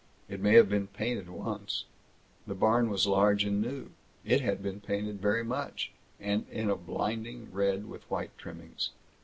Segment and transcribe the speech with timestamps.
[0.27, 1.85] It may have been painted once.
[2.47, 3.91] The barn was large and new.
[4.25, 8.89] It had been painted very much, and in a blinding red with white trimmings.